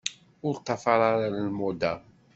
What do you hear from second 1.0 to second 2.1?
ara lmuḍa.